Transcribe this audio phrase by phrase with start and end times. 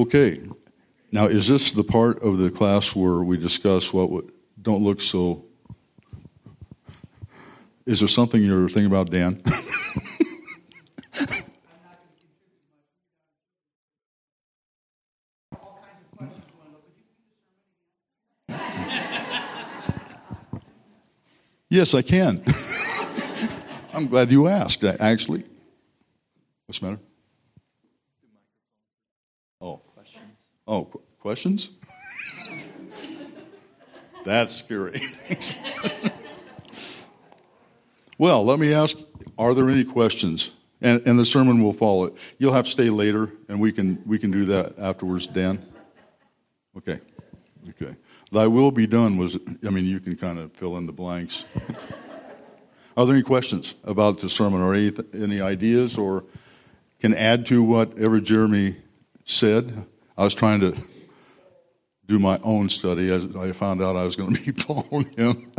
[0.00, 0.40] Okay.
[1.12, 5.02] Now, is this the part of the class where we discuss what would, don't look
[5.02, 5.44] so?
[7.84, 9.42] Is there something you're thinking about, Dan?
[21.68, 22.42] yes, I can.
[23.92, 25.44] I'm glad you asked, actually.
[26.64, 27.00] What's the matter?
[29.60, 29.82] Oh.
[30.66, 31.70] Oh, qu- questions?
[34.24, 35.00] That's scary.
[38.18, 38.96] well, let me ask
[39.38, 40.50] are there any questions?
[40.82, 42.14] And, and the sermon will follow.
[42.38, 45.64] You'll have to stay later, and we can, we can do that afterwards, Dan.
[46.76, 47.00] Okay.
[47.70, 47.96] Okay.
[48.32, 51.46] Thy will be done was, I mean, you can kind of fill in the blanks.
[52.96, 56.24] Are there any questions about the sermon or any, any ideas or
[57.00, 58.76] can add to whatever Jeremy
[59.24, 59.86] said?
[60.20, 60.76] I was trying to
[62.06, 65.50] do my own study as I found out I was going to be following him.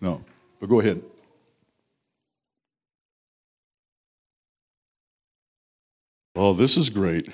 [0.00, 0.22] no,
[0.60, 1.02] but go ahead.
[6.36, 7.30] Oh, this is great.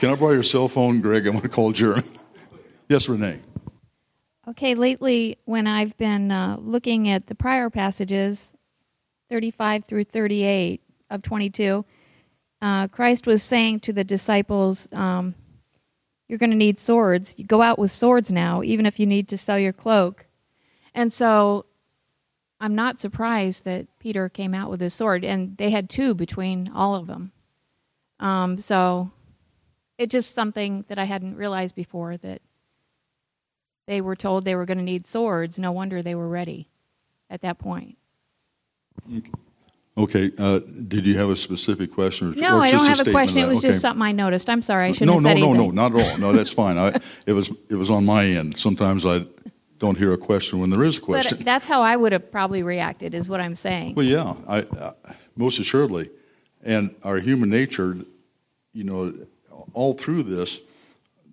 [0.00, 1.26] Can I borrow your cell phone, Greg?
[1.26, 2.08] I'm going to call Jeremy.
[2.88, 3.40] Yes, Renee.
[4.48, 8.50] Okay, lately, when I've been uh, looking at the prior passages,
[9.28, 11.84] 35 through 38 of 22,
[12.62, 15.34] uh, Christ was saying to the disciples, um,
[16.28, 17.34] You're going to need swords.
[17.36, 20.26] You go out with swords now, even if you need to sell your cloak.
[20.94, 21.66] And so
[22.60, 26.70] I'm not surprised that Peter came out with his sword, and they had two between
[26.72, 27.32] all of them.
[28.20, 29.10] Um, so
[29.98, 32.40] it's just something that I hadn't realized before that
[33.88, 35.58] they were told they were going to need swords.
[35.58, 36.68] No wonder they were ready
[37.28, 37.98] at that point.
[39.12, 39.32] Okay.
[39.96, 42.32] Okay, uh, did you have a specific question?
[42.32, 43.40] Or, no, or I don't have a question.
[43.40, 43.68] That, it was okay.
[43.68, 44.48] just something I noticed.
[44.48, 44.86] I'm sorry.
[44.88, 45.52] I shouldn't no, have said no.
[45.52, 46.18] No, no, not at all.
[46.18, 46.78] No, that's fine.
[46.78, 48.58] I, it was it was on my end.
[48.58, 49.26] Sometimes I
[49.78, 51.36] don't hear a question when there is a question.
[51.36, 53.12] But that's how I would have probably reacted.
[53.12, 53.94] Is what I'm saying.
[53.94, 54.92] Well, yeah, I, I,
[55.36, 56.08] most assuredly,
[56.62, 57.98] and our human nature,
[58.72, 59.12] you know,
[59.74, 60.62] all through this,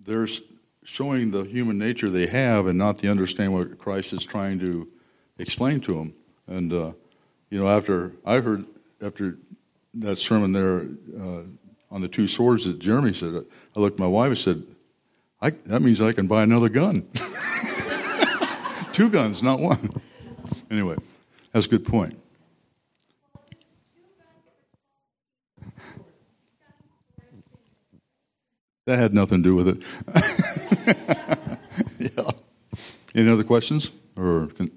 [0.04, 0.42] there's
[0.84, 4.86] showing the human nature they have and not the understand what Christ is trying to
[5.38, 6.14] explain to them.
[6.46, 6.92] And uh,
[7.50, 8.64] you know, after I heard
[9.02, 9.36] after
[9.94, 10.86] that sermon there
[11.18, 11.42] uh,
[11.90, 13.44] on the two swords that Jeremy said,
[13.76, 14.62] I looked at my wife and said,
[15.66, 17.06] "That means I can buy another gun."
[18.92, 20.00] two guns, not one.
[20.70, 20.96] Anyway,
[21.52, 22.16] that's a good point.
[28.86, 29.82] That had nothing to do with it.
[32.16, 32.30] yeah.
[33.14, 33.90] Any other questions?
[34.16, 34.70] Or can...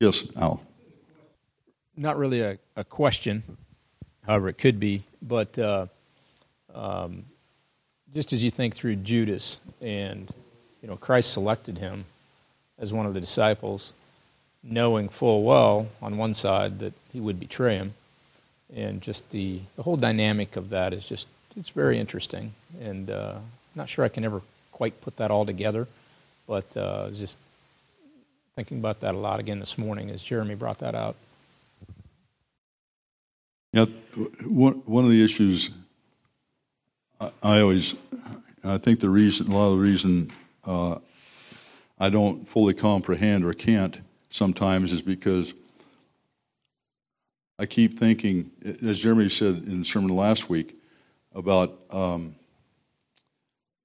[0.00, 0.67] yes, Al.
[1.98, 3.42] Not really a, a, question,
[4.24, 5.86] however, it could be, but uh,
[6.72, 7.24] um,
[8.14, 10.32] just as you think through Judas and
[10.80, 12.04] you know Christ selected him
[12.78, 13.92] as one of the disciples,
[14.62, 17.94] knowing full well on one side that he would betray him,
[18.72, 21.26] and just the the whole dynamic of that is just
[21.56, 23.38] it's very interesting, and uh,
[23.74, 25.88] not sure I can ever quite put that all together,
[26.46, 27.38] but uh, just
[28.54, 31.16] thinking about that a lot again this morning as Jeremy brought that out.
[33.72, 33.84] Yeah,
[34.44, 35.70] one of the issues
[37.20, 37.94] I, always,
[38.64, 40.32] I think the reason, a lot of the reason
[40.64, 40.98] uh,
[41.98, 43.98] I don't fully comprehend or can't
[44.30, 45.54] sometimes is because
[47.58, 48.50] I keep thinking,
[48.82, 50.76] as Jeremy said in the sermon last week,
[51.34, 52.36] about um,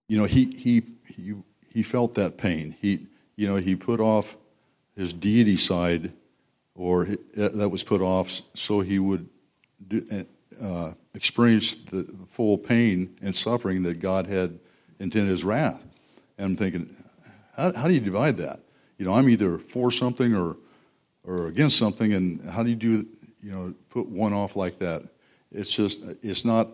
[0.07, 1.33] you know he he he
[1.67, 2.75] he felt that pain.
[2.79, 4.35] He you know he put off
[4.95, 6.11] his deity side,
[6.75, 7.05] or
[7.35, 9.27] that was put off so he would
[9.87, 10.25] do,
[10.61, 14.59] uh, experience the full pain and suffering that God had
[14.99, 15.83] intended his wrath.
[16.37, 16.95] And I'm thinking,
[17.55, 18.59] how, how do you divide that?
[18.97, 20.57] You know, I'm either for something or
[21.25, 23.05] or against something, and how do you do
[23.41, 25.03] you know put one off like that?
[25.51, 26.67] It's just it's not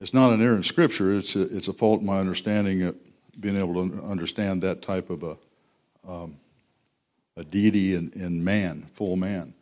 [0.00, 1.16] it's not an error in Scripture.
[1.16, 2.96] It's a, it's a fault in my understanding of
[3.38, 5.38] being able to understand that type of a,
[6.06, 6.36] um,
[7.36, 9.54] a deity in, in man, full man.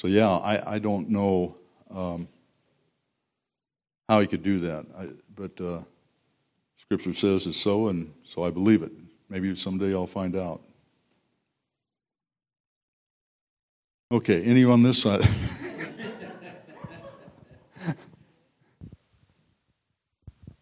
[0.00, 1.56] So, yeah, I, I don't know
[1.90, 2.26] um,
[4.08, 4.86] how he could do that.
[4.96, 5.82] I, but uh,
[6.78, 8.92] Scripture says it's so, and so I believe it.
[9.28, 10.62] Maybe someday I'll find out.
[14.10, 15.20] Okay, any on this side?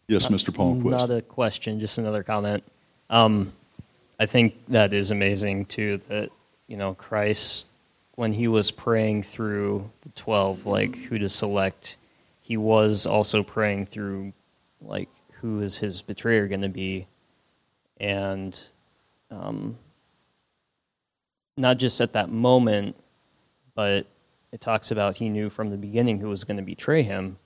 [0.09, 0.49] Yes, Mr.
[0.49, 0.91] Palmquist.
[0.91, 2.65] Not a question, just another comment.
[3.11, 3.53] Um,
[4.19, 6.01] I think that is amazing too.
[6.09, 6.31] That
[6.67, 7.68] you know, Christ,
[8.19, 11.97] when he was praying through the twelve, like who to select,
[12.41, 14.33] he was also praying through
[14.83, 17.07] like who is his betrayer going to be,
[18.01, 18.61] and
[19.31, 19.79] um,
[21.57, 22.97] not just at that moment,
[23.77, 24.05] but
[24.51, 27.39] it talks about he knew from the beginning who was going to betray him,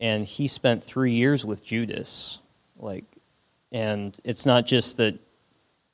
[0.00, 2.38] and he spent three years with Judas,
[2.78, 3.04] like,
[3.70, 5.18] and it's not just that,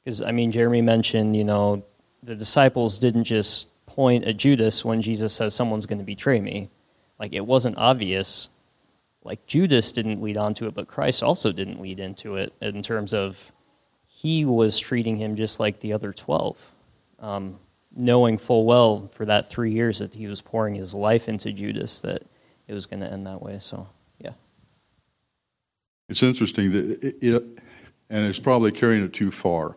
[0.05, 1.83] because I mean Jeremy mentioned, you know,
[2.23, 6.69] the disciples didn't just point at Judas when Jesus says someone's going to betray me,
[7.19, 8.49] like it wasn't obvious.
[9.25, 13.15] Like Judas didn't lead onto it, but Christ also didn't lead into it in terms
[13.15, 13.51] of
[14.07, 16.57] he was treating him just like the other 12,
[17.21, 17.59] um,
[17.97, 22.01] knowing full well for that three years that he was pouring his life into Judas
[22.01, 22.23] that
[22.69, 23.59] it was going to end that way.
[23.61, 23.89] So,
[24.19, 24.33] yeah.
[26.11, 27.43] It's interesting that it, it,
[28.11, 29.77] and it's probably carrying it too far.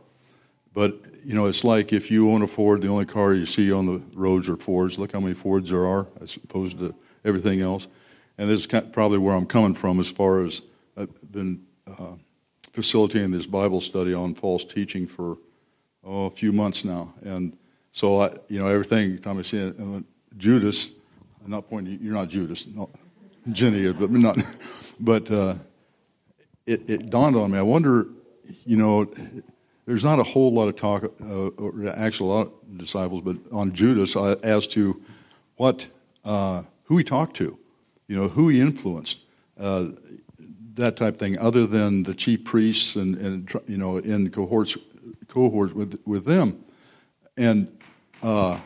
[0.74, 3.71] But, you know, it's like if you own a Ford, the only car you see
[3.71, 4.98] on the roads are Fords.
[4.98, 6.94] Look how many Fords there are as opposed to
[7.25, 7.88] everything else.
[8.38, 10.62] And this is probably where I'm coming from as far as
[10.95, 12.13] I've been uh,
[12.71, 15.38] facilitating this Bible study on false teaching for
[16.04, 17.13] oh, a few months now.
[17.24, 17.57] And
[17.92, 19.74] so, I, you know, everything, time I see
[20.38, 20.92] Judas,
[21.44, 22.89] I'm not pointing, you're not Judas, no,
[23.51, 24.38] Jenny but not,
[25.00, 25.56] but uh,
[26.66, 27.57] it, it dawned on me.
[27.57, 28.07] I wonder,
[28.66, 29.12] you know,
[29.89, 33.38] there's not a whole lot of talk, uh, or actually a lot of disciples, but
[33.51, 35.01] on Judas uh, as to
[35.56, 35.88] what,
[36.24, 37.57] uh, who he talked to,
[38.07, 39.21] you know, who he influenced.
[39.59, 39.88] Uh,
[40.75, 44.77] that type of thing, other than the chief priests and, and you know in cohorts
[45.27, 46.63] cohorts with with them,
[47.35, 47.68] and
[48.21, 48.59] uh,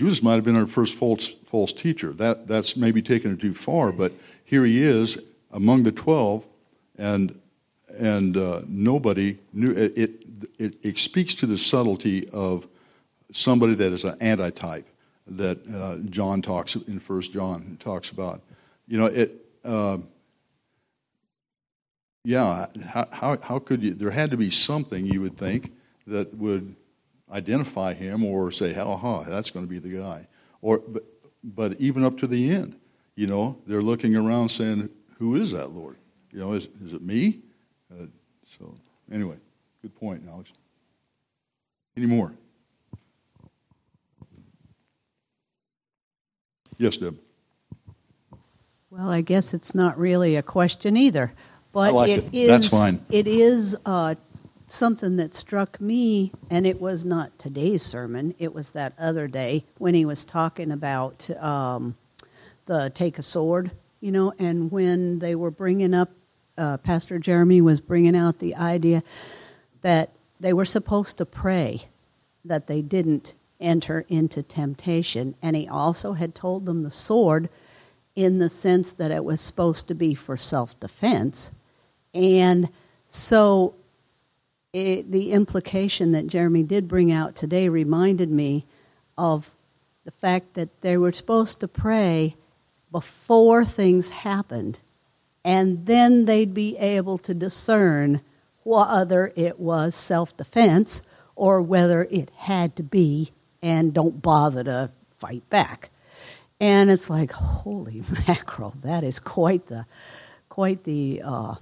[0.00, 2.12] Judas might have been our first false false teacher.
[2.12, 4.12] That that's maybe taken it too far, but
[4.44, 5.18] here he is
[5.52, 6.44] among the twelve,
[6.98, 7.40] and
[7.98, 10.10] and uh, nobody knew it, it,
[10.58, 10.74] it.
[10.82, 12.66] It speaks to the subtlety of
[13.32, 14.86] somebody that is an antitype
[15.26, 18.40] that uh, John talks in First John talks about.
[18.86, 19.44] You know it.
[19.64, 19.98] Uh,
[22.24, 23.94] yeah, how, how, how could you?
[23.94, 25.72] There had to be something you would think
[26.08, 26.74] that would
[27.30, 30.26] identify him or say, "Ha ha, that's going to be the guy."
[30.60, 31.04] Or, but,
[31.44, 32.76] but even up to the end,
[33.14, 34.88] you know, they're looking around saying,
[35.18, 35.98] "Who is that Lord?
[36.32, 37.42] You know, is is it me?"
[37.90, 38.06] Uh,
[38.44, 38.74] so,
[39.12, 39.36] anyway,
[39.82, 40.52] good point, Alex.
[41.96, 42.32] Any more?
[46.78, 47.16] Yes, Deb.
[48.90, 51.32] Well, I guess it's not really a question either.
[51.72, 52.34] But like it it.
[52.34, 53.04] is, That's fine.
[53.10, 54.14] It is uh,
[54.66, 58.34] something that struck me, and it was not today's sermon.
[58.38, 61.94] It was that other day when he was talking about um,
[62.64, 66.10] the take a sword, you know, and when they were bringing up,
[66.58, 69.02] uh, Pastor Jeremy was bringing out the idea
[69.82, 70.10] that
[70.40, 71.86] they were supposed to pray
[72.44, 77.48] that they didn't enter into temptation, and he also had told them the sword
[78.14, 81.50] in the sense that it was supposed to be for self defense
[82.16, 82.70] and
[83.08, 83.74] so
[84.72, 88.64] it, the implication that Jeremy did bring out today reminded me
[89.18, 89.50] of
[90.04, 92.34] the fact that they were supposed to pray
[92.90, 94.78] before things happened,
[95.46, 98.20] and then they'd be able to discern
[98.64, 101.02] whether it was self defense
[101.36, 103.30] or whether it had to be,
[103.62, 105.90] and don't bother to fight back.
[106.58, 109.86] And it's like, holy mackerel, that is quite the,
[110.48, 111.54] quite the uh,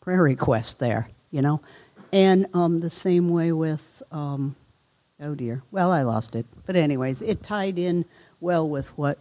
[0.00, 1.60] prayer request there, you know.
[2.12, 4.54] And um, the same way with, um,
[5.20, 6.46] oh dear, well, I lost it.
[6.66, 8.04] But, anyways, it tied in
[8.40, 9.18] well with what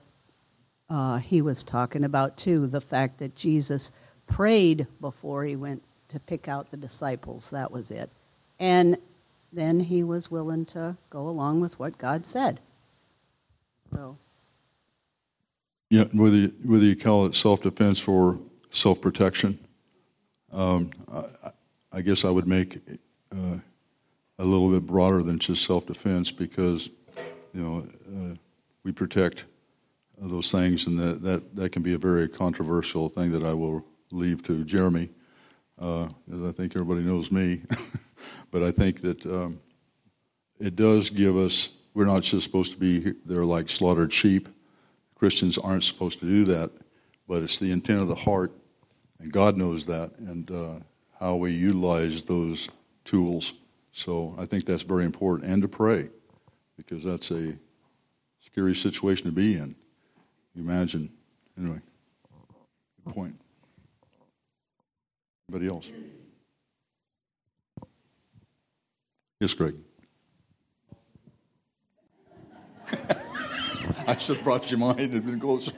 [0.89, 3.91] uh, he was talking about, too the fact that Jesus
[4.27, 7.49] prayed before he went to pick out the disciples.
[7.49, 8.09] That was it.
[8.59, 8.97] And
[9.51, 12.59] then he was willing to go along with what God said.
[13.93, 14.17] So.
[15.89, 18.37] Yeah, whether you, whether you call it self defense or
[18.71, 19.57] self protection,
[20.51, 21.51] um, I,
[21.91, 22.79] I, guess I would make
[23.31, 23.57] uh,
[24.39, 26.89] a little bit broader than just self-defense because,
[27.53, 28.35] you know, uh,
[28.83, 29.43] we protect
[30.17, 33.85] those things, and that, that, that can be a very controversial thing that I will
[34.11, 35.09] leave to Jeremy,
[35.79, 37.61] uh, as I think everybody knows me.
[38.51, 39.59] but I think that um,
[40.59, 44.49] it does give us, we're not just supposed to be there like slaughtered sheep.
[45.15, 46.71] Christians aren't supposed to do that,
[47.27, 48.51] but it's the intent of the heart
[49.19, 50.75] and God knows that, and uh,
[51.19, 52.69] how we utilize those
[53.03, 53.53] tools.
[53.91, 56.09] So I think that's very important, and to pray,
[56.75, 57.57] because that's a
[58.39, 59.75] scary situation to be in.
[60.57, 61.09] Imagine.
[61.57, 61.79] Anyway,
[63.05, 63.39] good point.
[65.49, 65.91] Anybody else?
[69.39, 69.75] Yes, Greg.
[74.07, 75.71] I should have brought you mine and been closer.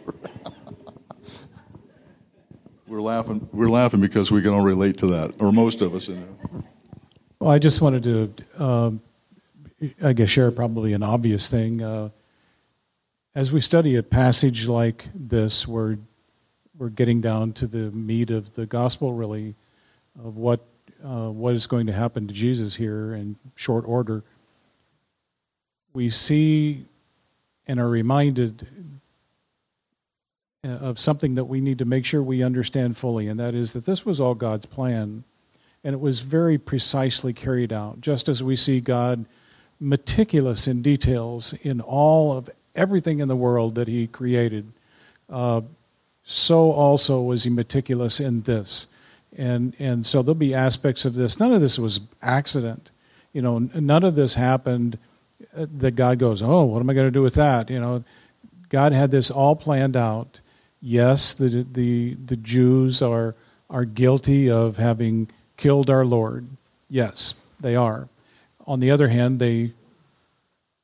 [2.87, 3.47] We're laughing.
[3.51, 6.09] We're laughing because we can all relate to that, or most of us.
[7.39, 8.91] Well, I just wanted to, uh,
[10.01, 11.83] I guess, share probably an obvious thing.
[11.83, 12.09] Uh,
[13.39, 15.97] as we study a passage like this, we're
[16.77, 19.55] we're getting down to the meat of the gospel, really,
[20.21, 20.59] of what
[21.01, 24.25] uh, what is going to happen to Jesus here in short order.
[25.93, 26.83] We see
[27.65, 28.67] and are reminded
[30.65, 33.71] uh, of something that we need to make sure we understand fully, and that is
[33.71, 35.23] that this was all God's plan,
[35.85, 39.25] and it was very precisely carried out, just as we see God
[39.79, 44.71] meticulous in details in all of everything in the world that He created.
[45.29, 45.61] Uh,
[46.23, 48.87] so also was He meticulous in this,
[49.35, 51.39] and and so there'll be aspects of this.
[51.39, 52.91] None of this was accident,
[53.33, 53.59] you know.
[53.59, 54.97] None of this happened
[55.55, 57.69] uh, that God goes, oh, what am I going to do with that?
[57.69, 58.03] You know,
[58.69, 60.39] God had this all planned out.
[60.81, 63.35] Yes, the the the Jews are
[63.69, 66.47] are guilty of having killed our Lord.
[66.89, 68.07] Yes, they are.
[68.65, 69.73] On the other hand, they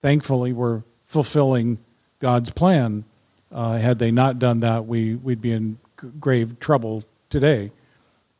[0.01, 0.83] thankfully were
[1.15, 1.77] fulfilling
[2.19, 3.05] God's plan.
[3.50, 5.77] Uh, had they not done that, we we'd be in
[6.19, 7.72] grave trouble today.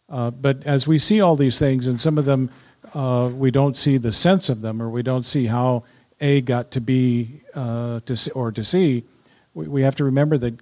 [0.10, 2.50] Uh, but as we see all these things, and some of them
[2.94, 5.84] uh, we don't see the sense of them, or we don't see how
[6.20, 9.06] a got to be uh, to see, or to C,
[9.54, 10.60] we, we have to remember that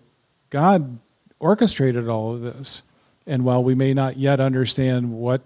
[0.52, 1.00] God
[1.40, 2.84] orchestrated all of this.
[3.26, 5.42] And while we may not yet understand what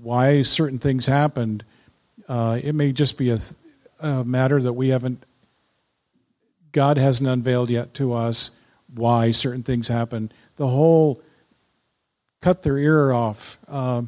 [0.00, 1.64] why certain things happened,
[2.28, 3.38] uh, it may just be a,
[3.98, 5.24] a matter that we haven't.
[6.74, 8.50] God hasn't unveiled yet to us
[8.92, 10.30] why certain things happen.
[10.56, 11.22] The whole
[12.42, 14.02] cut their ear off uh,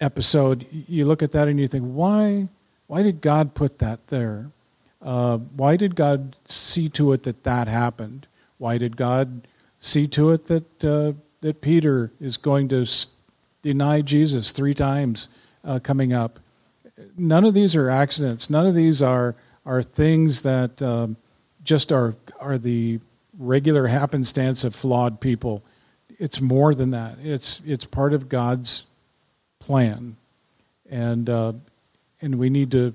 [0.00, 2.48] episode, you look at that and you think, why?
[2.88, 4.50] Why did God put that there?
[5.00, 8.26] Uh, why did God see to it that that happened?
[8.58, 9.46] Why did God
[9.80, 12.86] see to it that uh, that Peter is going to
[13.62, 15.28] deny Jesus three times
[15.64, 16.40] uh, coming up?
[17.16, 18.50] None of these are accidents.
[18.50, 21.16] None of these are are things that um,
[21.64, 23.00] just are are the
[23.38, 25.62] regular happenstance of flawed people.
[26.18, 27.16] It's more than that.
[27.22, 28.84] It's it's part of God's
[29.58, 30.16] plan,
[30.88, 31.54] and uh,
[32.20, 32.94] and we need to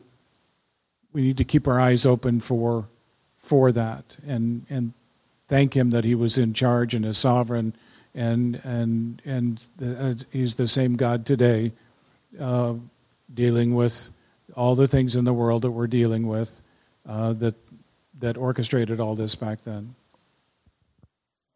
[1.12, 2.88] we need to keep our eyes open for
[3.38, 4.94] for that and and
[5.48, 7.74] thank him that he was in charge and is sovereign
[8.14, 11.72] and and and the, uh, he's the same God today
[12.40, 12.76] uh,
[13.34, 14.12] dealing with
[14.56, 16.62] all the things in the world that we're dealing with
[17.08, 17.56] uh, that
[18.20, 19.96] that orchestrated all this back then.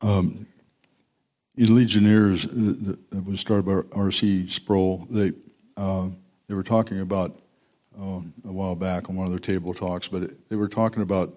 [0.02, 0.48] Um,
[1.56, 4.48] in Ligonier's, uh, that was started by R.C.
[4.48, 5.08] Sproul.
[5.10, 5.34] They
[5.78, 6.10] uh,
[6.48, 7.40] they were talking about
[8.00, 11.34] oh, a while back on one of their table talks, but they were talking about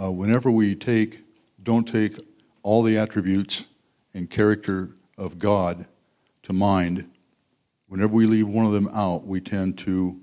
[0.00, 1.20] uh, whenever we take,
[1.62, 2.18] don't take
[2.62, 3.64] all the attributes
[4.14, 5.86] and character of God
[6.44, 7.10] to mind,
[7.88, 10.18] whenever we leave one of them out, we tend to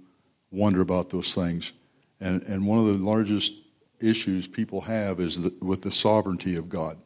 [0.52, 1.74] wonder about those things.
[2.20, 3.54] And, and one of the largest
[4.02, 6.98] issues people have is the, with the sovereignty of God.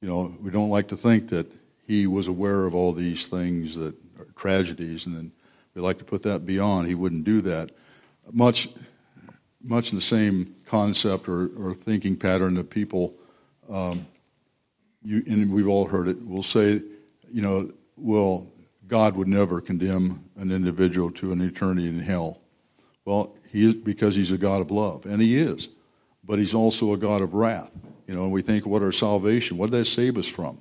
[0.00, 1.46] You know, we don't like to think that
[1.86, 5.32] He was aware of all these things that are tragedies, and then
[5.74, 6.88] we like to put that beyond.
[6.88, 7.70] He wouldn't do that
[8.32, 8.68] much,
[9.62, 13.14] much the same concept or, or thinking pattern that people,
[13.68, 14.06] um,
[15.02, 16.82] you, and we've all heard it, will say,
[17.30, 18.46] you know, well,
[18.86, 22.40] God would never condemn an individual to an eternity in hell.
[23.04, 25.68] Well, he is because he's a God of love, and he is,
[26.28, 27.70] but he's also a God of wrath.
[28.06, 29.56] You know, and we think, what our salvation?
[29.56, 30.58] What did that save us from?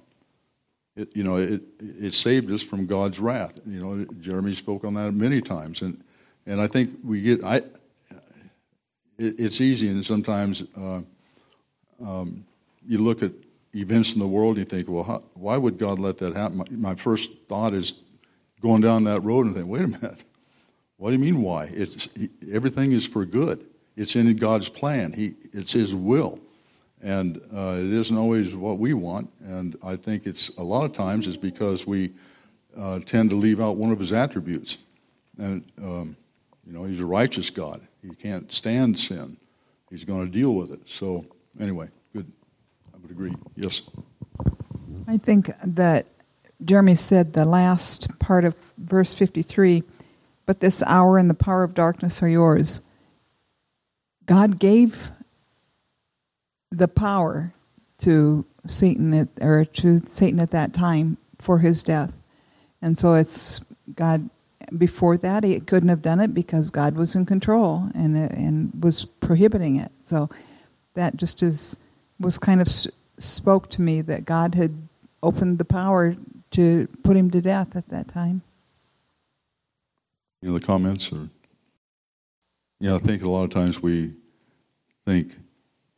[0.95, 3.53] It, you know, it, it saved us from God's wrath.
[3.67, 6.01] You know, Jeremy spoke on that many times, and
[6.47, 7.57] and I think we get I.
[9.19, 11.01] It, it's easy, and sometimes uh,
[12.03, 12.45] um,
[12.87, 13.31] you look at
[13.75, 16.57] events in the world and you think, well, how, why would God let that happen?
[16.57, 17.95] My, my, first thought is
[18.61, 20.23] going down that road and think, wait a minute,
[20.97, 21.65] what do you mean why?
[21.65, 22.09] It's
[22.51, 23.65] everything is for good.
[23.97, 25.11] It's in God's plan.
[25.11, 26.39] He, it's His will,
[27.01, 29.29] and uh, it isn't always what we want.
[29.43, 32.13] And I think it's a lot of times is because we
[32.77, 34.77] uh, tend to leave out one of His attributes,
[35.37, 35.65] and.
[35.81, 36.15] Um,
[36.67, 37.81] you know, he's a righteous God.
[38.01, 39.37] He can't stand sin.
[39.89, 40.81] He's going to deal with it.
[40.85, 41.25] So,
[41.61, 42.29] anyway, good.
[42.93, 43.33] I would agree.
[43.55, 43.83] Yes.
[45.07, 46.05] I think that
[46.65, 49.83] Jeremy said the last part of verse 53
[50.45, 52.79] but this hour and the power of darkness are yours.
[54.27, 55.09] God gave
[56.71, 57.53] the power
[57.99, 62.11] to Satan at, or to Satan at that time for his death.
[62.81, 63.61] And so it's
[63.95, 64.29] God
[64.77, 69.05] before that, he couldn't have done it because God was in control and and was
[69.05, 69.91] prohibiting it.
[70.03, 70.29] So
[70.93, 71.77] that just is
[72.19, 72.67] was kind of
[73.17, 74.75] spoke to me that God had
[75.23, 76.15] opened the power
[76.51, 78.41] to put him to death at that time.
[80.43, 81.11] Any other comments?
[81.11, 81.29] Or
[82.79, 84.13] yeah, I think a lot of times we
[85.05, 85.35] think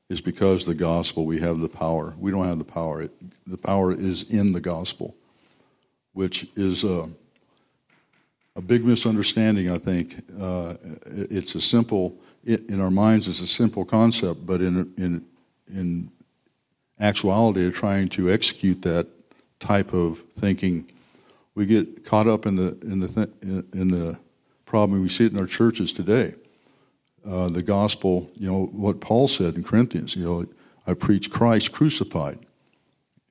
[0.09, 2.15] it's because the gospel we have the power.
[2.17, 3.03] We don't have the power.
[3.03, 3.12] It,
[3.45, 5.15] the power is in the gospel,
[6.13, 7.09] which is a,
[8.55, 9.69] a big misunderstanding.
[9.69, 13.27] I think uh, it, it's a simple it, in our minds.
[13.27, 15.25] It's a simple concept, but in in
[15.67, 16.12] in
[17.00, 19.07] actuality, trying to execute that
[19.59, 20.89] type of thinking,
[21.55, 23.29] we get caught up in the in the th-
[23.74, 24.17] in the
[24.65, 25.01] problem.
[25.01, 26.33] We see it in our churches today.
[27.25, 30.45] Uh, the gospel, you know, what Paul said in Corinthians, you know,
[30.88, 32.39] I preach Christ crucified.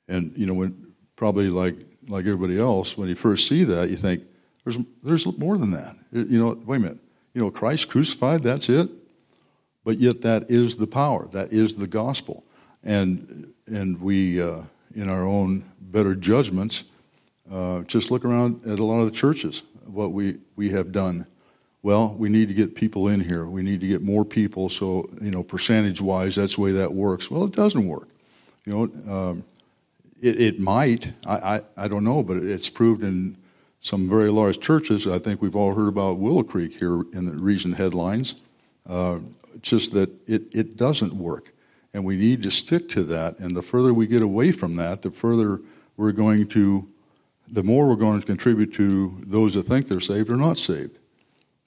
[0.08, 1.74] And, you know, when probably like,
[2.06, 4.22] like everybody else, when you first see that, you think,
[4.64, 5.96] there's, there's more than that.
[6.12, 6.98] You know, wait a minute.
[7.34, 8.88] You know, Christ crucified, that's it?
[9.84, 11.26] But yet that is the power.
[11.32, 12.44] That is the gospel.
[12.84, 14.60] And, and we, uh,
[14.94, 16.84] in our own better judgments,
[17.50, 21.26] uh, just look around at a lot of the churches, what we, we have done
[21.82, 23.46] well, we need to get people in here.
[23.46, 24.68] We need to get more people.
[24.68, 27.30] So, you know, percentage wise, that's the way that works.
[27.30, 28.08] Well, it doesn't work.
[28.64, 29.44] You know, um,
[30.20, 31.08] it, it might.
[31.24, 33.36] I, I, I don't know, but it's proved in
[33.80, 35.06] some very large churches.
[35.06, 38.36] I think we've all heard about Willow Creek here in the recent headlines.
[38.86, 39.20] Uh,
[39.62, 41.52] just that it, it doesn't work.
[41.94, 43.38] And we need to stick to that.
[43.38, 45.60] And the further we get away from that, the further
[45.96, 46.88] we're going to,
[47.50, 50.97] the more we're going to contribute to those that think they're saved or not saved.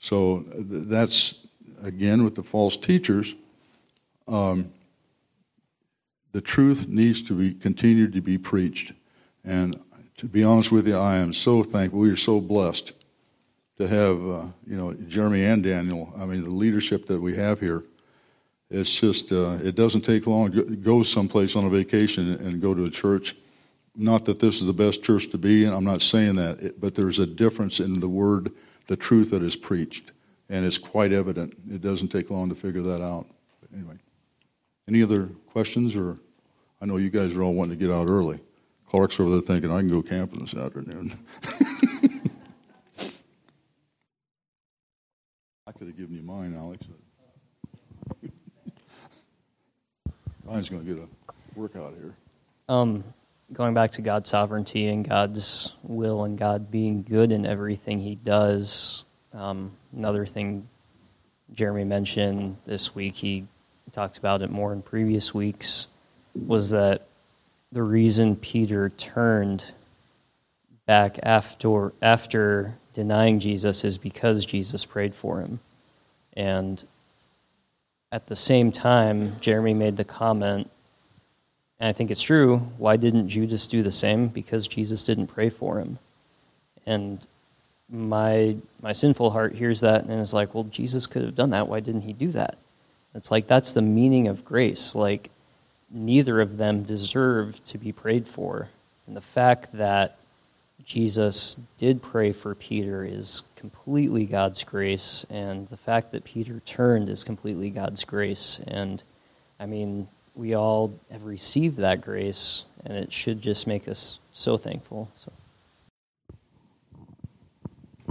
[0.01, 1.45] So that's,
[1.83, 3.35] again, with the false teachers.
[4.27, 4.73] Um,
[6.31, 8.93] the truth needs to be continued to be preached.
[9.45, 9.79] And
[10.17, 11.99] to be honest with you, I am so thankful.
[11.99, 12.93] We are so blessed
[13.77, 16.11] to have, uh, you know, Jeremy and Daniel.
[16.17, 17.83] I mean, the leadership that we have here.
[18.71, 22.85] It's just, uh, it doesn't take long go someplace on a vacation and go to
[22.85, 23.35] a church.
[23.95, 26.95] Not that this is the best church to be in, I'm not saying that, but
[26.95, 28.51] there's a difference in the word
[28.91, 30.11] the truth that is preached.
[30.49, 31.53] And it's quite evident.
[31.71, 33.25] It doesn't take long to figure that out.
[33.61, 33.95] But anyway,
[34.85, 35.95] any other questions?
[35.95, 36.17] Or
[36.81, 38.41] I know you guys are all wanting to get out early.
[38.89, 41.17] Clark's over there thinking, I can go camping this afternoon.
[45.65, 46.85] I could have given you mine, Alex.
[50.43, 51.07] Ryan's going to get a
[51.57, 52.13] workout here.
[52.67, 53.05] Um,
[53.53, 58.15] going back to God's sovereignty and God's will and God being good in everything He
[58.15, 59.03] does.
[59.33, 60.67] Um, another thing
[61.53, 63.45] Jeremy mentioned this week, he
[63.91, 65.87] talked about it more in previous weeks,
[66.33, 67.07] was that
[67.71, 69.65] the reason Peter turned
[70.85, 75.59] back after after denying Jesus is because Jesus prayed for him.
[76.33, 76.81] And
[78.11, 80.69] at the same time, Jeremy made the comment
[81.81, 82.57] and I think it's true.
[82.77, 84.27] Why didn't Judas do the same?
[84.27, 85.97] Because Jesus didn't pray for him.
[86.85, 87.19] And
[87.89, 91.67] my my sinful heart hears that and is like, well, Jesus could have done that.
[91.67, 92.59] Why didn't he do that?
[93.15, 94.93] It's like that's the meaning of grace.
[94.93, 95.31] Like
[95.89, 98.69] neither of them deserve to be prayed for.
[99.07, 100.19] And the fact that
[100.85, 107.09] Jesus did pray for Peter is completely God's grace, and the fact that Peter turned
[107.09, 108.59] is completely God's grace.
[108.67, 109.01] And
[109.59, 114.57] I mean, we all have received that grace, and it should just make us so
[114.57, 115.09] thankful.
[115.23, 115.31] So.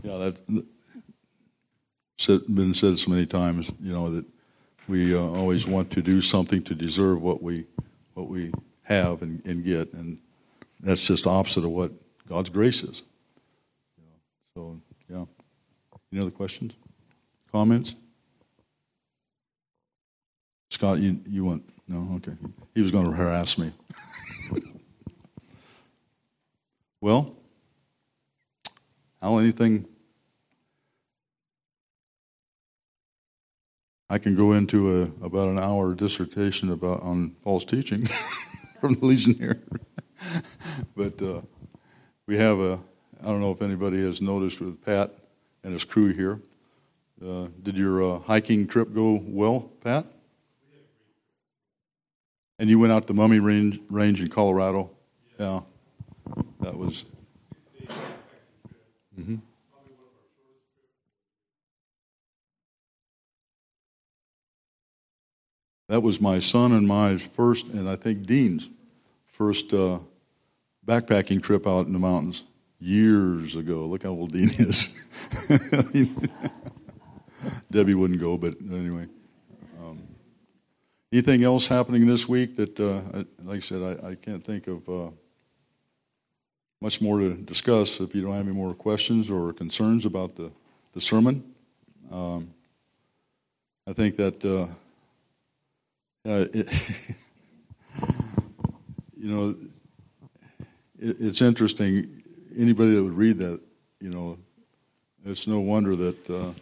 [0.03, 0.41] Yeah, that's
[2.47, 3.71] been said so many times.
[3.81, 4.25] You know that
[4.89, 7.65] we uh, always want to do something to deserve what we
[8.15, 8.53] what we
[8.83, 10.19] have and, and get, and
[10.81, 11.93] that's just opposite of what
[12.29, 13.03] God's grace is.
[14.57, 15.25] So, yeah.
[16.13, 16.73] Any other questions,
[17.53, 17.95] comments?
[20.71, 22.33] Scott, you you want no, okay.
[22.73, 23.73] He was going to harass me.
[27.01, 27.35] well,
[29.21, 29.85] Al, anything?
[34.09, 38.09] I can go into a, about an hour dissertation about on false teaching
[38.81, 39.59] from the Ligonier,
[40.97, 41.41] but uh,
[42.29, 42.81] we have a.
[43.21, 45.11] I don't know if anybody has noticed with Pat
[45.65, 46.41] and his crew here.
[47.25, 50.07] Uh, did your uh, hiking trip go well, Pat?
[52.61, 54.91] And you went out to the Mummy Range, range in Colorado?
[55.39, 55.63] Yeah.
[56.61, 57.07] That was.
[59.19, 59.37] Mm-hmm.
[65.89, 68.69] That was my son and my first, and I think Dean's
[69.27, 70.01] first uh,
[70.87, 72.45] backpacking trip out in the mountains
[72.79, 73.87] years ago.
[73.87, 74.95] Look how old Dean is.
[77.71, 79.07] Debbie wouldn't go, but anyway.
[81.13, 84.89] Anything else happening this week that, uh, like I said, I, I can't think of.
[84.89, 85.11] Uh,
[86.81, 90.51] much more to discuss if you don't have any more questions or concerns about the,
[90.95, 91.45] the sermon.
[92.11, 92.51] Um,
[93.87, 94.67] I think that, uh,
[96.25, 96.73] it,
[99.19, 99.55] you know,
[100.99, 102.23] it, it's interesting.
[102.57, 103.61] Anybody that would read that,
[104.01, 104.39] you know,
[105.27, 106.53] it's no wonder that uh,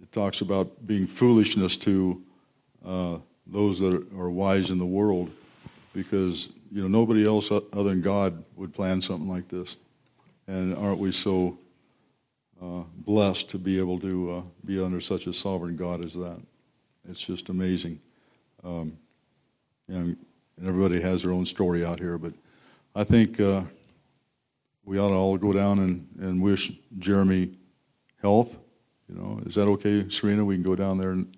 [0.00, 2.22] it talks about being foolishness to
[2.84, 5.30] uh, those that are wise in the world,
[5.94, 9.76] because you know nobody else other than God would plan something like this,
[10.46, 11.58] and aren't we so
[12.62, 16.40] uh, blessed to be able to uh, be under such a sovereign God as that?
[17.08, 18.00] It's just amazing.
[18.64, 18.98] Um,
[19.88, 20.16] and
[20.64, 22.32] everybody has their own story out here, but
[22.94, 23.62] I think uh,
[24.84, 27.56] we ought to all go down and, and wish Jeremy
[28.20, 28.56] health.
[29.08, 30.44] You know, is that okay, Serena?
[30.44, 31.34] We can go down there and,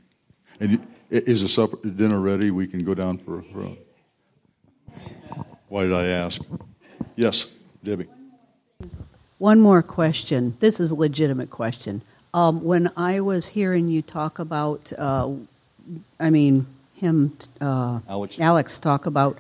[0.59, 2.51] and is the supper dinner ready?
[2.51, 3.43] We can go down for.
[3.53, 3.77] for a,
[5.69, 6.43] why did I ask?
[7.17, 7.53] Yes,
[7.85, 8.09] Debbie.
[9.39, 10.57] One more question.
[10.61, 12.03] This is a legitimate question.
[12.35, 15.31] Um, when I was hearing you talk about, uh,
[16.19, 18.39] I mean, him, uh, Alex.
[18.39, 19.39] Alex talk about,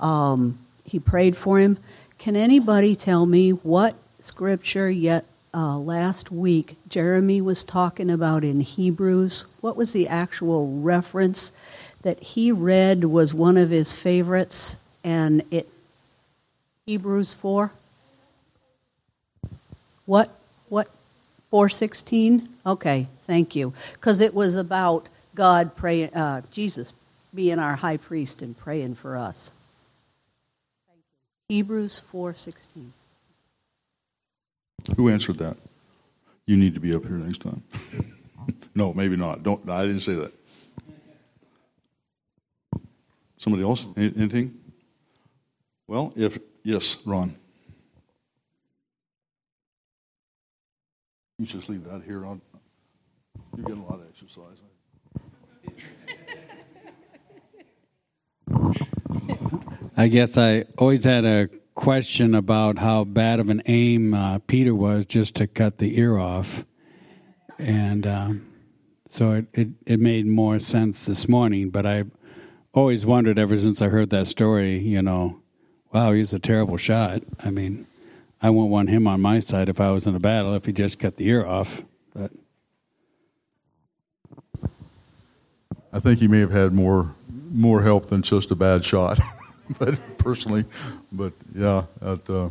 [0.00, 1.78] um, he prayed for him.
[2.18, 5.24] Can anybody tell me what scripture yet
[5.58, 9.46] uh, last week Jeremy was talking about in Hebrews?
[9.60, 11.50] What was the actual reference
[12.02, 14.76] that he read was one of his favorites?
[15.02, 15.68] And it,
[16.86, 17.72] Hebrews 4?
[20.06, 20.30] What?
[20.68, 20.86] What?
[21.50, 22.48] 416?
[22.64, 23.72] Okay, thank you.
[23.94, 26.92] Because it was about God praying, uh, Jesus
[27.34, 29.50] being our high priest and praying for us.
[31.48, 32.92] Hebrews 4:16.
[34.96, 35.56] Who answered that?
[36.46, 37.62] You need to be up here next time.
[38.74, 39.42] no, maybe not.
[39.42, 39.68] Don't.
[39.68, 40.32] I didn't say that.
[43.36, 43.86] Somebody else?
[43.96, 44.58] Anything?
[45.86, 47.36] Well, if yes, Ron.
[51.38, 52.26] You just leave that here.
[52.26, 52.40] On.
[53.56, 54.58] You're getting a lot of exercise.
[59.96, 61.48] I guess I always had a
[61.78, 66.18] question about how bad of an aim uh, Peter was just to cut the ear
[66.18, 66.64] off.
[67.56, 68.52] And um,
[69.08, 71.70] so it, it, it, made more sense this morning.
[71.70, 72.02] But I
[72.74, 75.40] always wondered ever since I heard that story, you know,
[75.92, 77.22] wow, he's a terrible shot.
[77.44, 77.86] I mean,
[78.42, 80.72] I wouldn't want him on my side if I was in a battle if he
[80.72, 81.82] just cut the ear off.
[82.12, 82.32] But
[85.92, 87.14] I think he may have had more
[87.52, 89.20] more help than just a bad shot.
[89.78, 90.64] but personally,
[91.12, 92.48] but yeah, at, uh,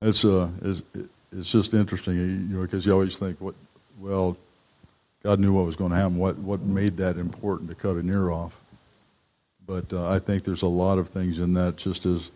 [0.00, 0.82] it's uh, it's,
[1.30, 3.54] it's just interesting, you know, because you always think, what,
[4.00, 4.36] well,
[5.22, 6.18] God knew what was going to happen.
[6.18, 8.58] What what made that important to cut an ear off?
[9.66, 11.76] But uh, I think there's a lot of things in that.
[11.76, 12.30] Just as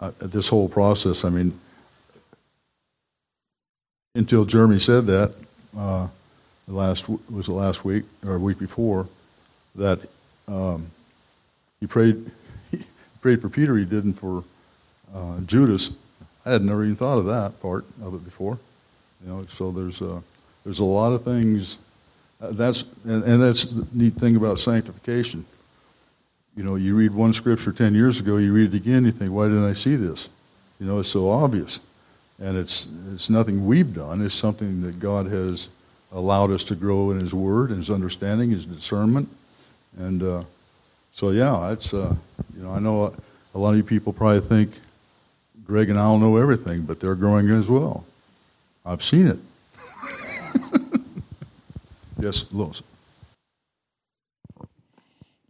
[0.00, 1.58] uh, this whole process, I mean,
[4.14, 5.34] until Jeremy said that,
[5.76, 6.08] uh,
[6.66, 9.06] last was the last week or week before,
[9.74, 10.00] that
[10.46, 10.90] um,
[11.80, 12.30] he prayed,
[13.36, 13.76] for Peter.
[13.76, 14.44] He didn't for
[15.14, 15.90] uh, Judas.
[16.44, 18.58] I had never even thought of that part of it before.
[19.24, 20.22] You know, so there's a,
[20.64, 21.78] there's a lot of things.
[22.40, 25.44] Uh, that's and, and that's the neat thing about sanctification.
[26.56, 29.30] You know, you read one scripture ten years ago, you read it again, you think,
[29.32, 30.28] why didn't I see this?
[30.80, 31.80] You know, it's so obvious,
[32.38, 34.24] and it's it's nothing we've done.
[34.24, 35.68] It's something that God has
[36.12, 39.28] allowed us to grow in His Word, and His understanding, His discernment,
[39.98, 40.42] and uh,
[41.18, 42.14] so yeah, it's uh,
[42.56, 43.12] you know I know
[43.52, 44.70] a lot of you people probably think
[45.64, 48.04] Greg and Al know everything, but they're growing as well.
[48.86, 49.38] I've seen it.
[52.20, 52.82] yes, Lois.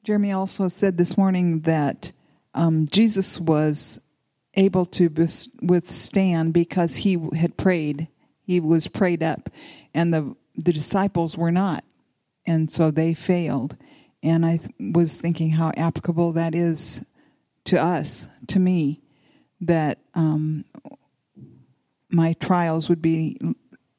[0.04, 2.12] Jeremy also said this morning that
[2.54, 4.00] um, Jesus was
[4.54, 5.10] able to
[5.60, 8.08] withstand because he had prayed.
[8.46, 9.50] He was prayed up,
[9.92, 11.84] and the the disciples were not,
[12.46, 13.76] and so they failed.
[14.22, 17.04] And I was thinking how applicable that is
[17.64, 19.00] to us, to me,
[19.60, 20.64] that um,
[22.10, 23.38] my trials would be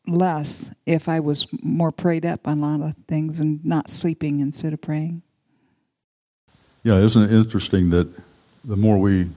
[0.07, 4.39] less if I was more prayed up on a lot of things and not sleeping
[4.39, 5.21] instead of praying.
[6.83, 8.07] Yeah, isn't it interesting that
[8.63, 9.29] the more we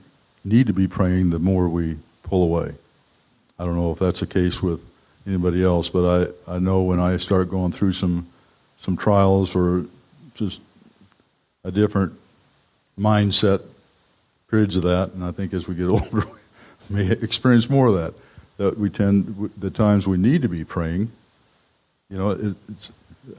[0.44, 2.72] need to be praying, the more we pull away?
[3.58, 4.80] I don't know if that's the case with
[5.26, 8.26] anybody else, but I, I know when I start going through some
[8.78, 9.86] some trials or
[10.34, 10.60] just
[11.64, 12.12] a different
[12.98, 13.62] mindset,
[14.51, 16.27] periods of that, and I think as we get older,
[16.88, 18.14] we may experience more of that.
[18.59, 21.11] That we tend, the times we need to be praying,
[22.11, 22.92] you know, it, it's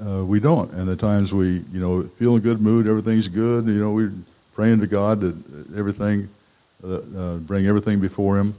[0.04, 3.66] uh, we don't, and the times we, you know, feel in good mood, everything's good,
[3.66, 4.14] you know, we're
[4.56, 5.36] praying to God that
[5.78, 6.30] everything
[6.84, 8.56] uh, uh, bring everything before Him.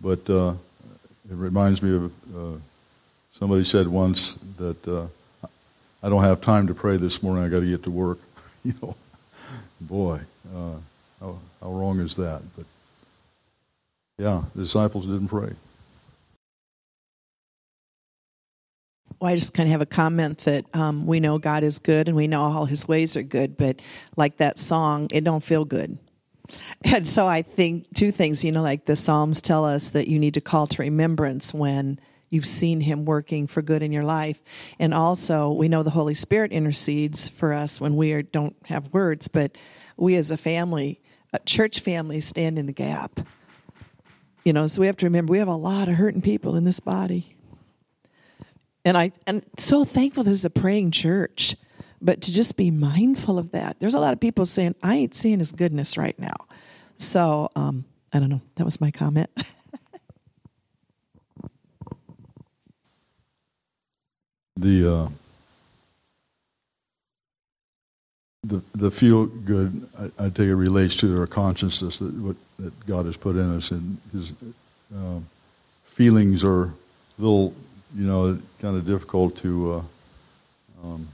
[0.00, 0.54] But uh,
[1.30, 2.58] it reminds me of uh,
[3.32, 5.06] somebody said once that uh,
[6.02, 7.44] I don't have time to pray this morning.
[7.44, 8.18] I got to get to work.
[8.64, 8.94] you know,
[9.80, 10.20] boy,
[10.54, 10.76] uh,
[11.20, 12.42] how, how wrong is that?
[12.56, 12.66] But
[14.18, 15.52] yeah, the disciples didn't pray.
[19.20, 22.06] Well, I just kind of have a comment that um, we know God is good
[22.08, 23.80] and we know all His ways are good, but
[24.16, 25.98] like that song, it don't feel good.
[26.84, 30.16] And so I think two things, you know, like the Psalms tell us that you
[30.20, 31.98] need to call to remembrance when
[32.30, 34.42] you've seen Him working for good in your life,
[34.78, 38.92] and also we know the Holy Spirit intercedes for us when we are, don't have
[38.92, 39.56] words, but
[39.96, 41.00] we as a family,
[41.32, 43.20] a church family, stand in the gap.
[44.44, 46.64] You know, so we have to remember we have a lot of hurting people in
[46.64, 47.36] this body
[48.86, 51.56] and I and so thankful there's a praying church,
[52.00, 53.80] but to just be mindful of that.
[53.80, 56.36] There's a lot of people saying, I ain't seeing his goodness right now.
[56.96, 58.40] So um, I don't know.
[58.54, 59.28] That was my comment.
[64.56, 65.08] the uh,
[68.44, 72.86] the the feel good I, I take it relates to our consciousness that what that
[72.86, 74.32] God has put in us and his
[74.96, 75.20] uh,
[75.84, 76.72] feelings are a
[77.18, 77.54] little
[77.96, 79.72] you know, kind of difficult to.
[79.72, 79.82] Uh,
[80.84, 81.08] um,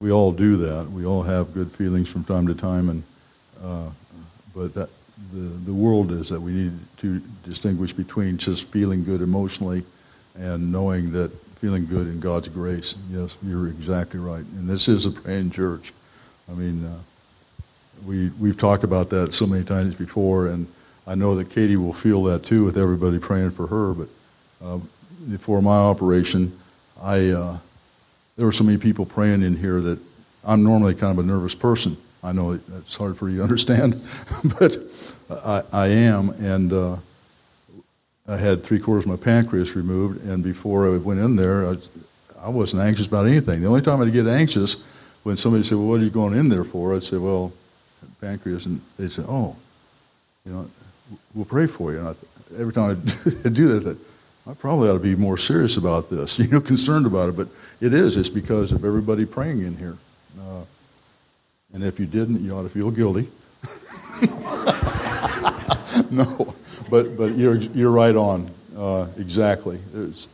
[0.00, 0.90] we all do that.
[0.90, 3.02] We all have good feelings from time to time, and
[3.62, 3.90] uh,
[4.54, 4.90] but that
[5.32, 9.84] the the world is that we need to distinguish between just feeling good emotionally
[10.36, 12.94] and knowing that feeling good in God's grace.
[13.10, 14.44] Yes, you're exactly right.
[14.44, 15.92] And this is a praying church.
[16.48, 16.98] I mean, uh,
[18.06, 20.66] we we've talked about that so many times before, and
[21.06, 23.92] I know that Katie will feel that too with everybody praying for her.
[23.92, 24.08] But
[24.64, 24.78] uh,
[25.28, 26.56] before my operation,
[27.02, 27.58] I uh,
[28.36, 29.98] there were so many people praying in here that
[30.44, 31.96] I'm normally kind of a nervous person.
[32.22, 34.00] I know it's hard for you to understand,
[34.58, 34.78] but
[35.30, 36.96] I, I am, and uh,
[38.28, 41.76] I had three quarters of my pancreas removed, and before I went in there, I,
[42.42, 43.62] I wasn't anxious about anything.
[43.62, 44.76] The only time I'd get anxious
[45.22, 47.54] when somebody said, "Well, what are you going in there for?" I'd say, "Well,
[48.20, 49.56] pancreas," and they'd say, "Oh,
[50.44, 50.70] you know,
[51.34, 52.14] we'll pray for you." And I,
[52.60, 53.02] every time
[53.44, 53.96] I do that,
[54.46, 57.36] I probably ought to be more serious about this, you know, concerned about it.
[57.36, 57.48] But
[57.80, 58.18] it is.
[58.18, 59.96] It's because of everybody praying in here.
[60.38, 60.64] Uh,
[61.72, 63.28] and if you didn't, you ought to feel guilty.
[66.10, 66.54] no,
[66.90, 69.78] but but you're you're right on uh, exactly.
[69.94, 70.28] It's,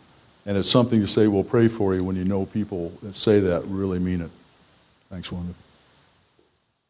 [0.47, 1.27] and it's something to say.
[1.27, 4.31] We'll pray for you when you know people that say that really mean it.
[5.11, 5.55] Thanks, Wanda.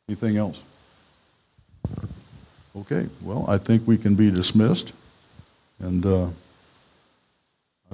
[0.08, 0.62] Anything else?
[2.76, 3.06] Okay.
[3.22, 4.92] Well, I think we can be dismissed,
[5.80, 6.04] and.
[6.04, 6.26] Uh,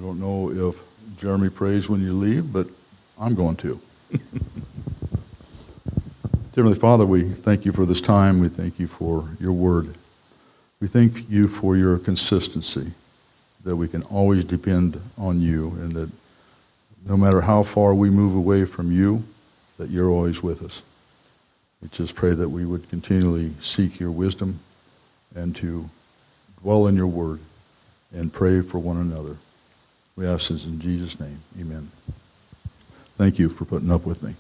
[0.01, 0.77] I don't know if
[1.19, 2.67] Jeremy prays when you leave, but
[3.21, 3.79] I'm going to.
[6.57, 8.41] Heavenly Father, we thank you for this time.
[8.41, 9.95] We thank you for your word.
[10.81, 12.93] We thank you for your consistency,
[13.65, 16.11] that we can always depend on you, and that
[17.07, 19.23] no matter how far we move away from you,
[19.77, 20.83] that you're always with us.
[21.83, 24.61] We just pray that we would continually seek your wisdom
[25.35, 25.89] and to
[26.63, 27.41] dwell in your word
[28.13, 29.37] and pray for one another.
[30.17, 31.41] We ask this in Jesus' name.
[31.59, 31.91] Amen.
[33.17, 34.35] Thank you for putting up with me.